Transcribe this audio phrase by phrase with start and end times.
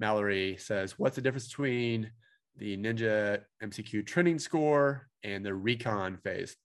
[0.00, 2.10] Mallory says, What's the difference between
[2.56, 6.56] the Ninja MCQ trending score and the recon phase?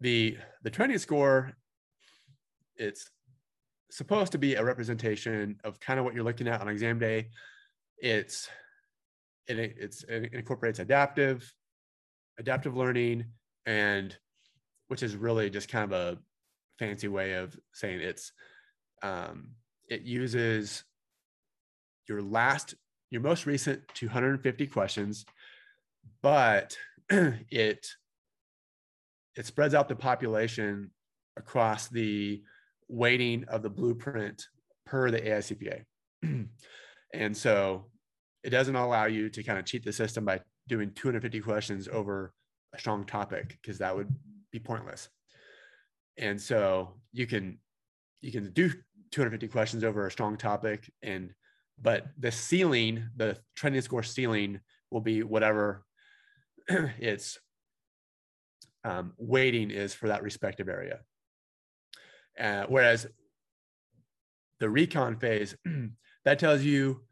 [0.00, 1.52] The, the trending score,
[2.76, 3.08] it's
[3.90, 7.28] supposed to be a representation of kind of what you're looking at on exam day.
[7.96, 8.48] It's
[9.46, 11.54] it, it's it incorporates adaptive,
[12.38, 13.26] adaptive learning,
[13.66, 14.16] and
[14.88, 16.18] which is really just kind of a
[16.78, 18.32] fancy way of saying it's
[19.02, 19.50] um,
[19.88, 20.82] it uses
[22.08, 22.74] your last
[23.10, 25.24] your most recent 250 questions
[26.22, 26.76] but
[27.10, 27.86] it
[29.36, 30.90] it spreads out the population
[31.36, 32.42] across the
[32.88, 34.46] weighting of the blueprint
[34.86, 35.84] per the AICPA.
[37.14, 37.86] and so
[38.42, 42.32] it doesn't allow you to kind of cheat the system by doing 250 questions over
[42.74, 44.08] a strong topic because that would
[44.52, 45.08] be pointless.
[46.16, 47.58] And so you can
[48.20, 48.70] you can do
[49.10, 51.30] 250 questions over a strong topic and
[51.80, 55.84] but the ceiling, the trending score ceiling will be whatever
[56.68, 57.38] its
[58.84, 61.00] um, weighting is for that respective area.
[62.38, 63.06] Uh, whereas
[64.60, 65.56] the recon phase,
[66.24, 67.02] that tells you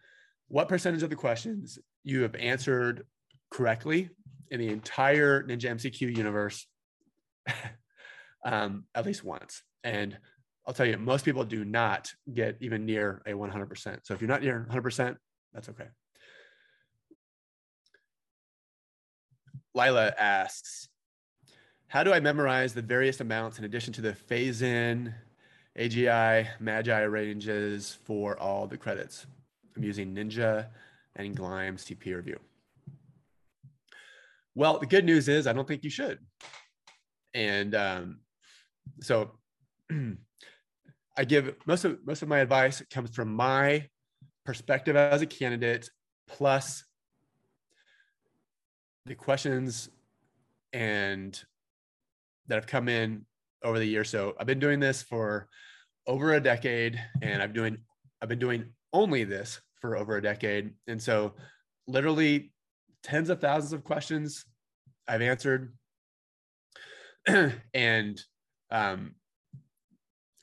[0.49, 3.05] what percentage of the questions you have answered
[3.51, 4.11] correctly
[4.51, 6.67] in the entire Ninja MCQ universe
[8.45, 9.63] um, at least once.
[9.85, 10.19] And
[10.67, 13.99] I'll tell you, most people do not get even near a 100%.
[14.05, 15.17] So if you're not near 100%,
[15.53, 15.89] that's okay.
[19.75, 20.89] Lila asks,
[21.89, 25.15] how do I memorize the various amounts in addition to the phase in,
[25.79, 29.27] AGI, MAGI ranges for all the credits?
[29.77, 30.69] I'm using Ninja
[31.17, 32.39] and Gleim CP review.
[34.55, 36.19] Well, the good news is I don't think you should.
[37.35, 38.21] And um,
[39.01, 39.33] so
[41.17, 43.89] I give most of most of my advice comes from my
[44.45, 45.89] perspective as a candidate,
[46.29, 46.85] plus
[49.07, 49.91] the questions
[50.73, 51.43] and
[52.47, 53.27] that have come in
[53.63, 54.05] over the year.
[54.05, 55.49] So I've been doing this for
[56.07, 57.79] over a decade, and I've doing
[58.21, 61.35] I've been doing only this for over a decade, and so
[61.87, 62.53] literally
[63.03, 64.45] tens of thousands of questions
[65.07, 65.73] I've answered,
[67.75, 68.21] and
[68.71, 69.15] um,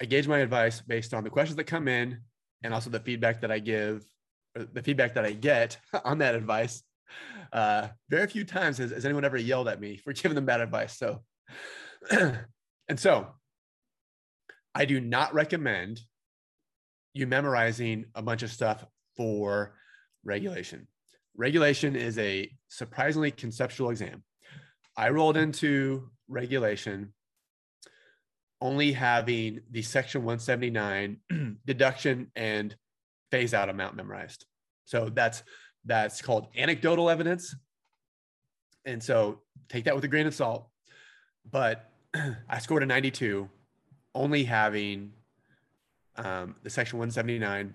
[0.01, 2.19] I gauge my advice based on the questions that come in
[2.63, 4.05] and also the feedback that I give,
[4.55, 6.83] the feedback that I get on that advice.
[7.51, 10.61] Uh, very few times has, has anyone ever yelled at me for giving them bad
[10.61, 10.97] advice.
[10.97, 11.23] So
[12.11, 13.27] and so
[14.73, 16.01] I do not recommend
[17.13, 18.85] you memorizing a bunch of stuff
[19.17, 19.75] for
[20.23, 20.87] regulation.
[21.35, 24.23] Regulation is a surprisingly conceptual exam.
[24.95, 27.13] I rolled into regulation
[28.61, 32.75] only having the section 179 deduction and
[33.31, 34.45] phase out amount memorized.
[34.85, 35.43] So that's
[35.85, 37.55] that's called anecdotal evidence.
[38.85, 39.39] And so
[39.69, 40.69] take that with a grain of salt
[41.51, 41.89] but
[42.49, 43.49] I scored a 92,
[44.15, 45.13] only having
[46.15, 47.73] um, the section 179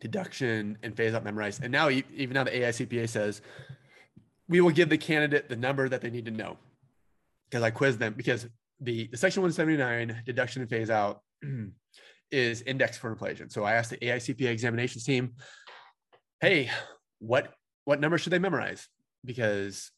[0.00, 1.62] deduction and phase out memorized.
[1.62, 3.42] And now, even now, the AICPA says
[4.48, 6.56] we will give the candidate the number that they need to know
[7.48, 8.46] because I quizzed them because
[8.80, 11.22] the, the section 179 deduction and phase out
[12.30, 13.50] is indexed for inflation.
[13.50, 15.34] So I asked the AICPA examinations team,
[16.40, 16.70] hey,
[17.18, 17.52] what
[17.84, 18.86] what number should they memorize?
[19.24, 19.90] Because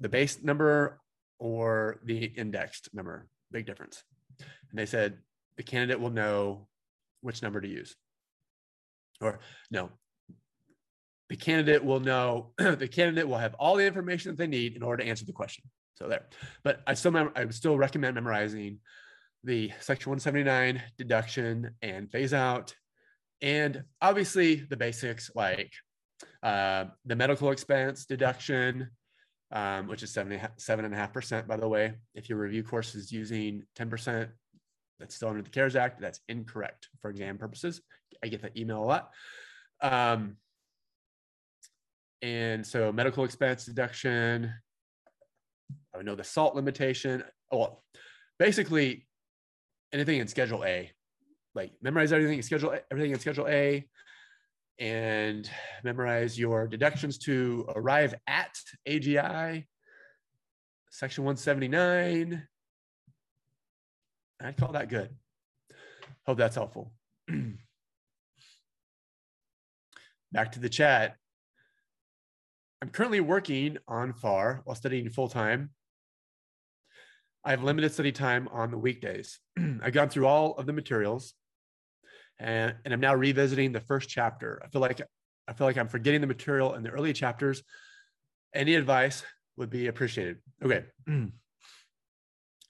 [0.00, 1.00] the base number
[1.38, 3.28] or the indexed number.
[3.52, 4.02] Big difference.
[4.38, 5.18] And they said
[5.56, 6.66] the candidate will know
[7.20, 7.94] which number to use.
[9.20, 9.38] Or
[9.70, 9.90] no,
[11.28, 14.82] the candidate will know, the candidate will have all the information that they need in
[14.82, 15.64] order to answer the question.
[15.94, 16.26] So there.
[16.64, 18.78] But I still, mem- I would still recommend memorizing
[19.44, 22.74] the section 179 deduction and phase out.
[23.40, 25.72] And obviously the basics like
[26.42, 28.88] uh, the medical expense deduction,
[29.50, 31.94] um, which is seven, seven and a half percent, by the way.
[32.14, 34.28] If your review course is using 10%,
[35.00, 36.00] that's still under the CARES Act.
[36.00, 37.80] That's incorrect for exam purposes.
[38.22, 39.10] I get that email a lot.
[39.80, 40.36] Um,
[42.22, 44.52] and so medical expense deduction,
[45.92, 47.22] I would know the SALT limitation.
[47.50, 47.84] Oh, well,
[48.38, 49.06] basically
[49.92, 50.90] anything in Schedule A,
[51.54, 53.86] like memorize everything in Schedule everything in Schedule A,
[54.78, 55.48] and
[55.84, 58.56] memorize your deductions to arrive at
[58.88, 59.66] AGI,
[60.90, 62.46] section 179.
[64.40, 65.10] I'd call that good.
[66.26, 66.92] Hope that's helpful.
[70.32, 71.16] Back to the chat.
[72.82, 75.70] I'm currently working on FAR while studying full time.
[77.44, 79.38] I have limited study time on the weekdays.
[79.82, 81.34] I've gone through all of the materials
[82.40, 84.60] and, and I'm now revisiting the first chapter.
[84.64, 85.00] I feel like
[85.46, 87.62] I feel like I'm forgetting the material in the early chapters.
[88.52, 89.22] Any advice
[89.56, 90.38] would be appreciated.
[90.62, 90.84] Okay.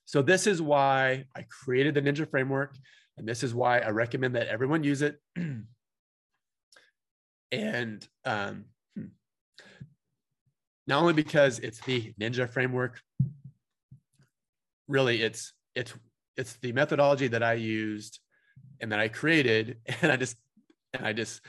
[0.04, 2.76] So this is why I created the Ninja framework,
[3.16, 5.16] and this is why I recommend that everyone use it.
[7.50, 9.06] and um, hmm.
[10.86, 13.00] Not only because it's the Ninja framework,
[14.88, 15.94] really it's it's
[16.36, 18.20] it's the methodology that I used
[18.80, 20.36] and that I created, and I just
[20.92, 21.40] and I just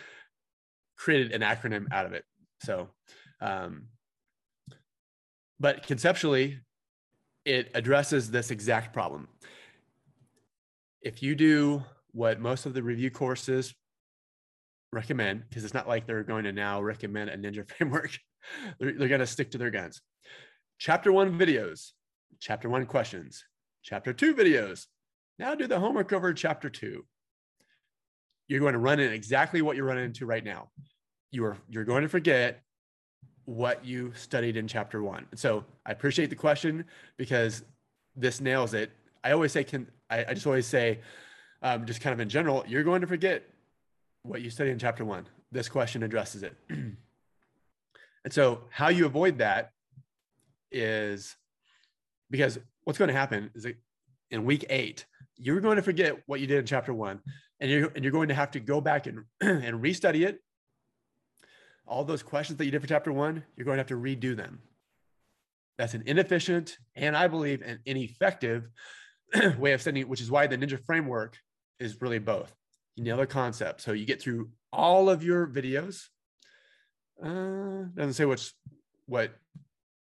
[0.98, 2.24] created an acronym out of it.
[2.62, 2.90] So,
[3.42, 3.88] um,
[5.60, 6.60] but conceptually,
[7.46, 9.28] it addresses this exact problem.
[11.02, 13.74] If you do what most of the review courses
[14.94, 18.12] recommend, because it's not like they're going to now recommend a ninja framework,
[18.80, 20.02] they're, they're going to stick to their guns.
[20.78, 21.92] Chapter one videos,
[22.40, 23.44] chapter one questions,
[23.84, 24.88] chapter two videos.
[25.40, 27.06] Now do the homework over chapter two.
[28.48, 30.70] You're going to run in exactly what you're running into right now.
[31.32, 32.62] You are you're going to forget
[33.46, 35.26] what you studied in chapter one.
[35.36, 36.86] So I appreciate the question
[37.18, 37.64] because
[38.16, 38.92] this nails it.
[39.24, 41.00] I always say, can I, I just always say,
[41.62, 43.44] um, just kind of in general, you're going to forget
[44.24, 45.28] what you studied in chapter one.
[45.52, 46.56] This question addresses it.
[48.24, 49.72] and so how you avoid that
[50.72, 51.36] is
[52.30, 53.76] because what's going to happen is that
[54.32, 55.06] in week eight,
[55.38, 57.20] you're going to forget what you did in chapter one,
[57.60, 60.40] and you're and you're going to have to go back and and restudy it
[61.88, 64.36] all those questions that you did for chapter one, you're going to have to redo
[64.36, 64.60] them.
[65.78, 68.70] That's an inefficient and I believe an ineffective
[69.58, 71.38] way of studying, which is why the Ninja framework
[71.80, 72.54] is really both.
[72.96, 73.82] You nail the concept.
[73.82, 76.08] So you get through all of your videos.
[77.22, 78.54] Uh, doesn't say what's
[79.06, 79.32] what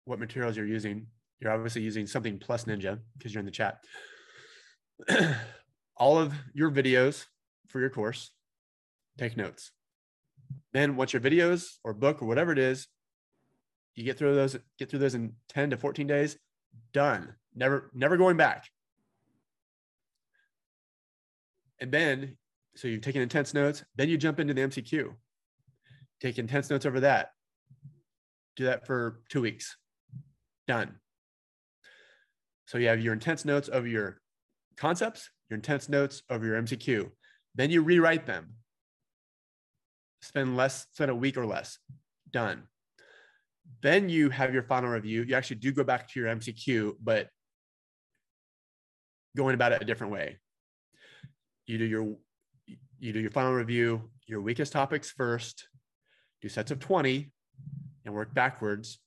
[0.06, 1.08] what materials you're using.
[1.40, 3.84] You're obviously using something plus Ninja because you're in the chat.
[5.98, 7.26] all of your videos
[7.68, 8.32] for your course,
[9.18, 9.72] take notes.
[10.74, 12.88] Then once your videos or book or whatever it is,
[13.96, 16.38] you get through those, get through those in 10 to 14 days,
[16.94, 17.36] done.
[17.56, 18.66] Never, never going back.
[21.80, 22.38] And then,
[22.76, 25.14] so you've taken intense notes, then you jump into the MCQ.
[26.22, 27.32] Take intense notes over that.
[28.56, 29.76] Do that for two weeks.
[30.68, 30.96] Done.
[32.68, 34.22] So you have your intense notes over your
[34.78, 37.10] concepts, your intense notes over your MCQ.
[37.56, 38.54] Then you rewrite them
[40.22, 41.78] spend less, spend a week or less.
[42.32, 42.64] Done.
[43.82, 45.24] Then you have your final review.
[45.24, 47.28] You actually do go back to your MCQ, but
[49.36, 50.40] going about it a different way.
[51.66, 52.16] You do your
[53.00, 55.68] you do your final review, your weakest topics first,
[56.42, 57.32] do sets of 20
[58.06, 59.00] and work backwards,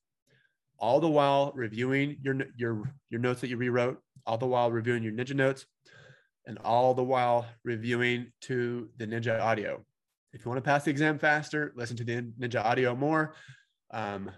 [0.79, 5.03] all the while reviewing your your your notes that you rewrote, all the while reviewing
[5.03, 5.67] your ninja notes,
[6.47, 9.85] and all the while reviewing to the ninja audio
[10.35, 13.35] if you want to pass the exam faster, listen to the Ninja audio more.
[13.93, 14.31] Um,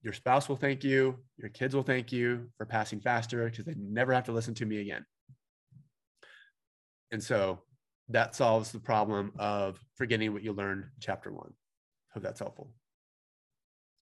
[0.00, 1.18] your spouse will thank you.
[1.36, 4.66] Your kids will thank you for passing faster because they never have to listen to
[4.66, 5.04] me again.
[7.12, 7.60] And so
[8.08, 11.52] that solves the problem of forgetting what you learned chapter one.
[12.12, 12.70] Hope that's helpful.